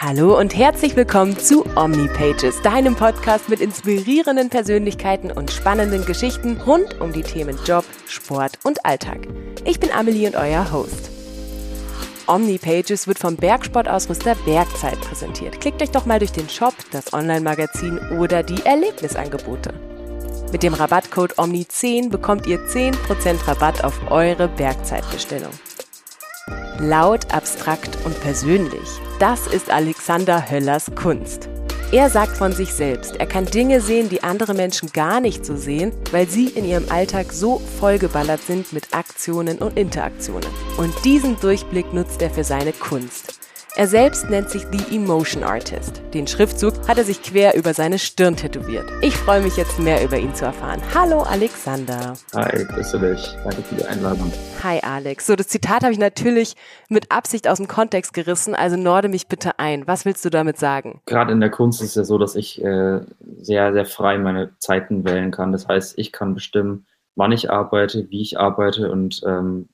[0.00, 7.00] Hallo und herzlich willkommen zu OmniPages, deinem Podcast mit inspirierenden Persönlichkeiten und spannenden Geschichten rund
[7.00, 9.26] um die Themen Job, Sport und Alltag.
[9.64, 11.10] Ich bin Amelie und euer Host.
[12.28, 15.60] OmniPages wird vom Bergsportausrüster Bergzeit präsentiert.
[15.60, 19.74] Klickt euch doch mal durch den Shop, das Online-Magazin oder die Erlebnisangebote.
[20.52, 25.50] Mit dem Rabattcode OMNI10 bekommt ihr 10% Rabatt auf eure Bergzeitbestellung.
[26.80, 28.88] Laut, abstrakt und persönlich.
[29.18, 31.48] Das ist Alexander Höllers Kunst.
[31.90, 35.56] Er sagt von sich selbst, er kann Dinge sehen, die andere Menschen gar nicht so
[35.56, 40.48] sehen, weil sie in ihrem Alltag so vollgeballert sind mit Aktionen und Interaktionen.
[40.76, 43.37] Und diesen Durchblick nutzt er für seine Kunst.
[43.78, 46.02] Er selbst nennt sich The Emotion Artist.
[46.12, 48.90] Den Schriftzug hat er sich quer über seine Stirn tätowiert.
[49.02, 50.82] Ich freue mich jetzt mehr über ihn zu erfahren.
[50.96, 52.14] Hallo Alexander.
[52.34, 53.36] Hi, grüße dich.
[53.44, 54.32] Danke für die Einladung.
[54.64, 55.28] Hi Alex.
[55.28, 56.56] So, das Zitat habe ich natürlich
[56.88, 59.86] mit Absicht aus dem Kontext gerissen, also norde mich bitte ein.
[59.86, 61.00] Was willst du damit sagen?
[61.06, 63.02] Gerade in der Kunst ist es ja so, dass ich äh,
[63.36, 65.52] sehr, sehr frei meine Zeiten wählen kann.
[65.52, 69.68] Das heißt, ich kann bestimmen, wann ich arbeite, wie ich arbeite und ähm,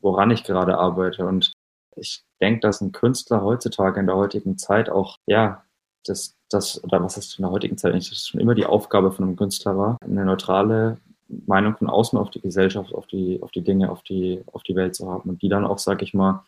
[0.00, 1.26] woran ich gerade arbeite.
[1.26, 1.52] Und
[1.96, 5.64] ich denke, dass ein Künstler heutzutage in der heutigen Zeit auch, ja,
[6.04, 9.12] das, das, oder was ist in der heutigen Zeit eigentlich, das schon immer die Aufgabe
[9.12, 13.50] von einem Künstler war, eine neutrale Meinung von außen auf die Gesellschaft, auf die, auf
[13.50, 16.14] die Dinge, auf die, auf die Welt zu haben und die dann auch, sag ich
[16.14, 16.44] mal,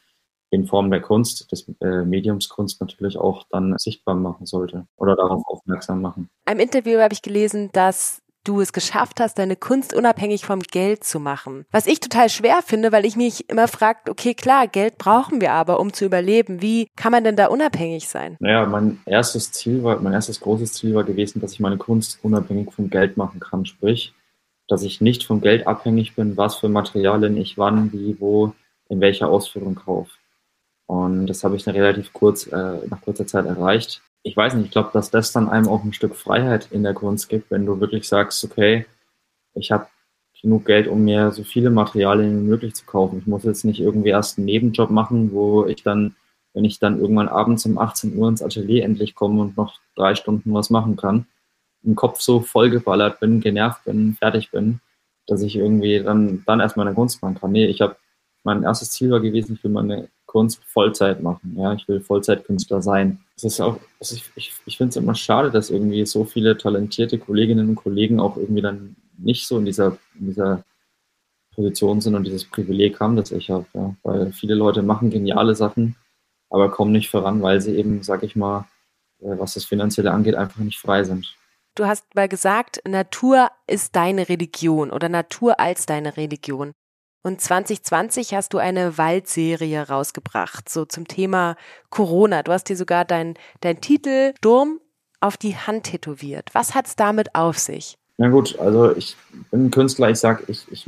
[0.50, 5.14] in Form der Kunst, des äh, Mediums Kunst natürlich auch dann sichtbar machen sollte oder
[5.14, 6.30] darauf aufmerksam machen.
[6.50, 11.05] Im Interview habe ich gelesen, dass du es geschafft hast, deine Kunst unabhängig vom Geld
[11.05, 11.64] zu machen.
[11.70, 15.53] Was ich total schwer finde, weil ich mich immer frage, okay, klar, Geld brauchen wir
[15.53, 16.62] aber, um zu überleben.
[16.62, 18.36] Wie kann man denn da unabhängig sein?
[18.41, 22.19] Naja, mein erstes Ziel war, mein erstes großes Ziel war gewesen, dass ich meine Kunst
[22.22, 23.67] unabhängig vom Geld machen kann.
[23.67, 24.14] Sprich,
[24.67, 28.52] dass ich nicht vom Geld abhängig bin, was für Materialien ich wann, wie, wo,
[28.89, 30.12] in welcher Ausführung kaufe.
[30.86, 34.66] Und das habe ich dann relativ kurz, äh, nach kurzer Zeit erreicht ich weiß nicht,
[34.66, 37.64] ich glaube, dass das dann einem auch ein Stück Freiheit in der Kunst gibt, wenn
[37.64, 38.84] du wirklich sagst, okay,
[39.55, 39.86] ich habe
[40.40, 43.18] genug Geld, um mir so viele Materialien wie möglich zu kaufen.
[43.18, 46.14] Ich muss jetzt nicht irgendwie erst einen Nebenjob machen, wo ich dann,
[46.52, 50.14] wenn ich dann irgendwann abends um 18 Uhr ins Atelier endlich komme und noch drei
[50.14, 51.27] Stunden was machen kann,
[51.83, 54.80] im Kopf so vollgeballert bin, genervt bin, fertig bin,
[55.27, 57.52] dass ich irgendwie dann, dann erst meine Kunst machen kann.
[57.52, 57.96] Nee, ich habe,
[58.48, 61.55] mein erstes Ziel war gewesen, ich will meine Kunst Vollzeit machen.
[61.57, 63.20] Ja, ich will Vollzeitkünstler sein.
[63.36, 66.57] Es ist auch, also ich, ich, ich finde es immer schade, dass irgendwie so viele
[66.57, 70.64] talentierte Kolleginnen und Kollegen auch irgendwie dann nicht so in dieser, in dieser
[71.55, 73.67] Position sind und dieses Privileg haben, das ich habe.
[73.75, 73.95] Ja.
[74.03, 75.97] Weil viele Leute machen geniale Sachen,
[76.48, 78.67] aber kommen nicht voran, weil sie eben, sag ich mal,
[79.20, 81.36] äh, was das Finanzielle angeht, einfach nicht frei sind.
[81.75, 86.73] Du hast mal gesagt, Natur ist deine Religion oder Natur als deine Religion.
[87.23, 91.56] Und 2020 hast du eine Waldserie rausgebracht, so zum Thema
[91.90, 92.42] Corona.
[92.42, 94.80] Du hast dir sogar dein, dein Titel Sturm
[95.20, 96.51] auf die Hand tätowiert.
[96.52, 97.98] Was hat es damit auf sich?
[98.18, 99.17] Na gut, also ich
[99.51, 100.84] bin Künstler, ich sage, ich, ich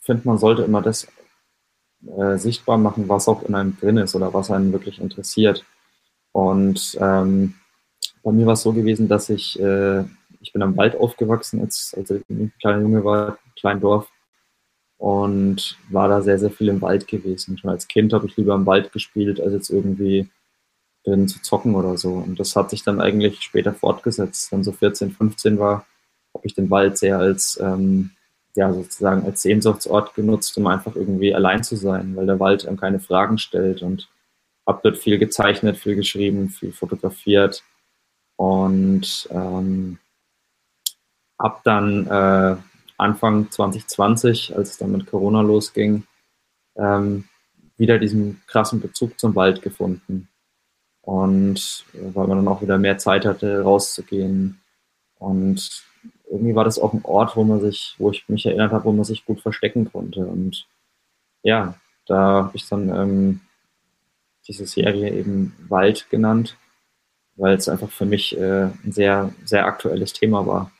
[0.00, 1.08] finde, man sollte immer das
[2.06, 5.64] äh, sichtbar machen, was auch in einem drin ist oder was einen wirklich interessiert.
[6.32, 7.54] Und ähm,
[8.22, 10.04] bei mir war es so gewesen, dass ich, äh,
[10.40, 14.08] ich bin am Wald aufgewachsen, als, als ich ein kleiner Junge war, klein Dorf
[15.00, 17.56] und war da sehr, sehr viel im Wald gewesen.
[17.56, 20.28] Schon als Kind habe ich lieber im Wald gespielt, als jetzt irgendwie
[21.04, 22.12] drin zu zocken oder so.
[22.12, 24.52] Und das hat sich dann eigentlich später fortgesetzt.
[24.52, 25.86] Dann so 14, 15 war,
[26.34, 28.10] habe ich den Wald sehr als, ähm,
[28.54, 32.76] ja, sozusagen als Sehnsuchtsort genutzt, um einfach irgendwie allein zu sein, weil der Wald einem
[32.76, 34.06] keine Fragen stellt und
[34.66, 37.64] habe dort viel gezeichnet, viel geschrieben, viel fotografiert
[38.36, 39.98] und ähm,
[41.38, 42.56] habe dann äh,
[43.00, 46.04] Anfang 2020, als es dann mit Corona losging,
[46.76, 47.24] ähm,
[47.76, 50.28] wieder diesen krassen Bezug zum Wald gefunden.
[51.02, 54.60] Und äh, weil man dann auch wieder mehr Zeit hatte, rauszugehen.
[55.18, 55.84] Und
[56.30, 58.92] irgendwie war das auch ein Ort, wo man sich, wo ich mich erinnert habe, wo
[58.92, 60.26] man sich gut verstecken konnte.
[60.26, 60.66] Und
[61.42, 61.74] ja,
[62.06, 63.40] da habe ich dann ähm,
[64.46, 66.56] diese Serie eben Wald genannt,
[67.36, 70.70] weil es einfach für mich äh, ein sehr, sehr aktuelles Thema war.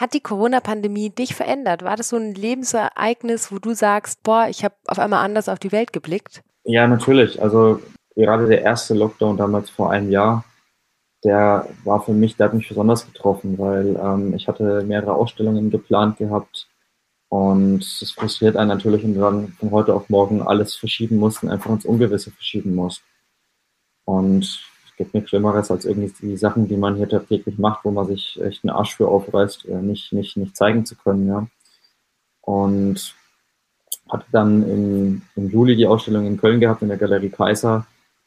[0.00, 1.84] Hat die Corona-Pandemie dich verändert?
[1.84, 5.58] War das so ein Lebensereignis, wo du sagst, boah, ich habe auf einmal anders auf
[5.58, 6.40] die Welt geblickt?
[6.64, 7.42] Ja, natürlich.
[7.42, 7.82] Also
[8.14, 10.46] gerade der erste Lockdown damals vor einem Jahr,
[11.22, 15.70] der war für mich, der hat mich besonders getroffen, weil ähm, ich hatte mehrere Ausstellungen
[15.70, 16.66] geplant gehabt
[17.28, 21.42] und es frustriert einen natürlich, wenn du dann von heute auf morgen alles verschieben musst
[21.42, 23.02] und einfach ins Ungewisse verschieben musst.
[24.06, 24.64] Und
[25.00, 28.38] gibt nichts Schlimmeres als irgendwie die Sachen, die man hier tagtäglich macht, wo man sich
[28.42, 31.46] echt einen Arsch für aufreißt, äh, nicht, nicht, nicht zeigen zu können, ja.
[32.42, 33.14] Und
[34.10, 37.86] hatte dann im, im Juli die Ausstellung in Köln gehabt, in der Galerie Kaiser,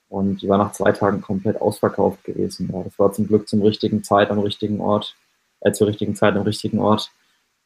[0.10, 2.72] Und die war nach zwei Tagen komplett ausverkauft gewesen.
[2.74, 5.16] Ja, das war zum Glück zum richtigen Zeit am richtigen Ort,
[5.60, 7.12] äh, zur richtigen Zeit am richtigen Ort.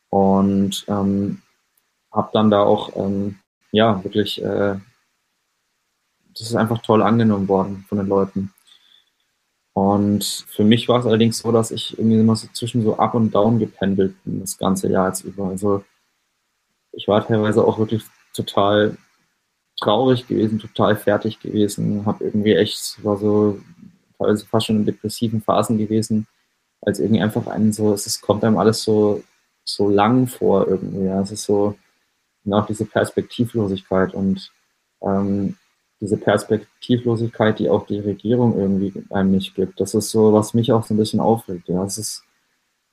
[0.10, 1.42] Und ähm,
[2.12, 3.40] habe dann da auch, ähm,
[3.72, 4.76] ja, wirklich, äh,
[6.34, 8.52] das ist einfach toll angenommen worden von den Leuten.
[9.78, 13.14] Und für mich war es allerdings so, dass ich irgendwie immer so zwischen so up
[13.14, 15.50] und down gependelt bin, das ganze Jahr jetzt über.
[15.50, 15.84] Also
[16.94, 18.02] ich war teilweise auch wirklich
[18.34, 18.98] total
[19.80, 23.60] traurig gewesen, total fertig gewesen, habe irgendwie echt, war so
[24.18, 26.26] teilweise fast schon in depressiven Phasen gewesen,
[26.82, 29.24] als irgendwie einfach einen so, es kommt einem alles so,
[29.64, 31.06] so lang vor irgendwie.
[31.06, 31.22] Ja.
[31.22, 31.76] Es ist so,
[32.50, 34.52] auch diese Perspektivlosigkeit und
[35.04, 35.56] ähm,
[36.00, 39.80] diese Perspektivlosigkeit, die auch die Regierung irgendwie einem nicht gibt.
[39.80, 41.68] Das ist so, was mich auch so ein bisschen aufregt.
[41.70, 42.24] Ja, es ist,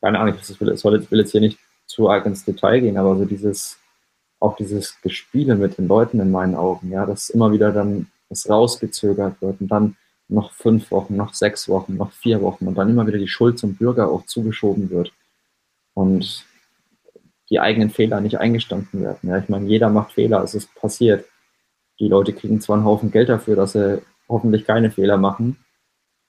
[0.00, 3.16] keine Ahnung, ich will, ich will jetzt hier nicht zu arg ins Detail gehen, aber
[3.16, 3.78] so dieses,
[4.40, 8.48] auch dieses Gespiele mit den Leuten in meinen Augen, ja, dass immer wieder dann das
[8.48, 9.96] rausgezögert wird und dann
[10.28, 13.58] noch fünf Wochen, noch sechs Wochen, noch vier Wochen und dann immer wieder die Schuld
[13.58, 15.12] zum Bürger auch zugeschoben wird
[15.92, 16.46] und
[17.50, 19.28] die eigenen Fehler nicht eingestanden werden.
[19.28, 21.26] Ja, ich meine, jeder macht Fehler, es ist passiert.
[22.00, 25.56] Die Leute kriegen zwar einen Haufen Geld dafür, dass sie hoffentlich keine Fehler machen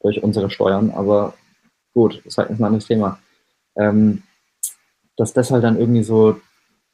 [0.01, 1.33] durch unsere Steuern, aber
[1.93, 3.19] gut, das ist halt ein anderes Thema.
[3.77, 4.23] Ähm,
[5.17, 6.39] dass das halt dann irgendwie so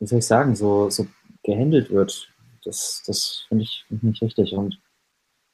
[0.02, 1.08] wie soll ich sagen, so, so
[1.44, 2.28] gehandelt wird.
[2.66, 4.54] Das, das finde ich nicht richtig.
[4.54, 4.82] Und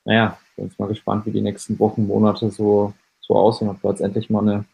[0.06, 3.90] naja, bin jetzt mal gespannt, wie die nächsten Wochen, Monate so, so aussehen, ob da
[3.90, 4.66] jetzt endlich mal eine,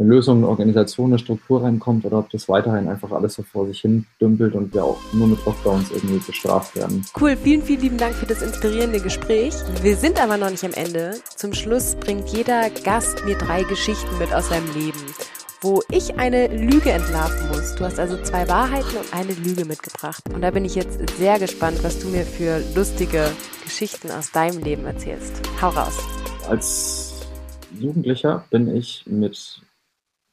[0.00, 3.66] eine Lösung, eine Organisation, eine Struktur reinkommt oder ob das weiterhin einfach alles so vor
[3.66, 7.04] sich hin dümpelt und wir auch nur mit Lockdowns irgendwie bestraft werden.
[7.20, 9.54] Cool, vielen, vielen lieben Dank für das inspirierende Gespräch.
[9.82, 11.14] Wir sind aber noch nicht am Ende.
[11.36, 14.98] Zum Schluss bringt jeder Gast mir drei Geschichten mit aus seinem Leben
[15.62, 17.74] wo ich eine Lüge entlarven muss.
[17.74, 20.22] Du hast also zwei Wahrheiten und eine Lüge mitgebracht.
[20.32, 23.30] Und da bin ich jetzt sehr gespannt, was du mir für lustige
[23.62, 25.42] Geschichten aus deinem Leben erzählst.
[25.60, 25.98] Hau raus.
[26.48, 27.28] Als
[27.78, 29.60] Jugendlicher bin ich mit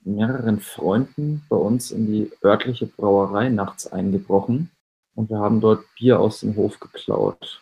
[0.07, 4.71] mehreren Freunden bei uns in die örtliche Brauerei nachts eingebrochen
[5.15, 7.61] und wir haben dort Bier aus dem Hof geklaut.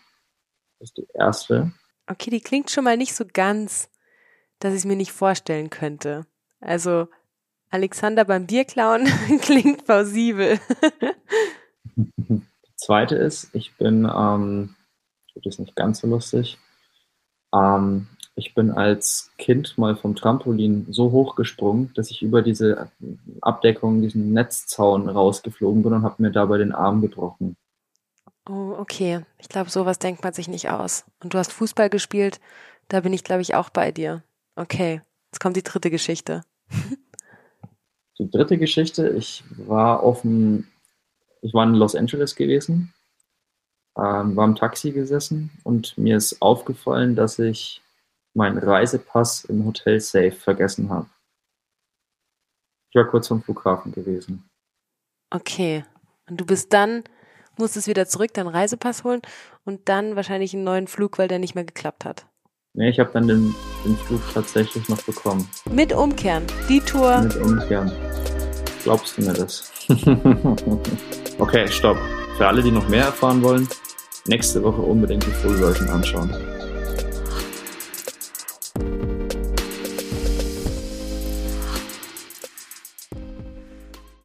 [0.79, 1.71] Das ist die erste.
[2.07, 3.89] Okay, die klingt schon mal nicht so ganz,
[4.59, 6.25] dass ich es mir nicht vorstellen könnte.
[6.59, 7.07] Also
[7.69, 9.05] Alexander beim Bierklauen
[9.41, 10.59] klingt plausibel.
[12.75, 14.75] Zweite ist, ich bin, ähm,
[15.33, 16.59] das ist nicht ganz so lustig,
[17.53, 22.91] ähm, ich bin als Kind mal vom Trampolin so hoch gesprungen, dass ich über diese
[23.41, 27.55] Abdeckung, diesen Netzzaun rausgeflogen bin und habe mir dabei den Arm gebrochen.
[28.47, 29.21] Oh, okay.
[29.39, 31.05] Ich glaube, sowas denkt man sich nicht aus.
[31.23, 32.39] Und du hast Fußball gespielt,
[32.89, 34.21] da bin ich, glaube ich, auch bei dir.
[34.55, 36.43] Okay, jetzt kommt die dritte Geschichte.
[38.19, 40.67] Die dritte Geschichte, ich war auf dem,
[41.41, 42.93] ich war in Los Angeles gewesen,
[43.97, 47.81] ähm, war im Taxi gesessen und mir ist aufgefallen, dass ich
[48.35, 51.07] meinen Reisepass im Hotel Safe vergessen habe.
[52.91, 54.47] Ich war kurz vom Flughafen gewesen.
[55.29, 55.83] Okay.
[56.29, 57.03] Und du bist dann,
[57.57, 59.21] musstest wieder zurück, deinen Reisepass holen
[59.63, 62.25] und dann wahrscheinlich einen neuen Flug, weil der nicht mehr geklappt hat.
[62.73, 63.55] Nee, ich habe dann den,
[63.85, 65.49] den Flug tatsächlich noch bekommen.
[65.71, 66.45] Mit Umkehren.
[66.67, 67.21] Die Tour.
[67.21, 67.91] Mit Umkehren.
[68.83, 69.71] Glaubst du mir das?
[71.39, 71.97] okay, stopp.
[72.37, 73.67] Für alle, die noch mehr erfahren wollen,
[74.27, 76.29] nächste Woche unbedingt die Full Version anschauen.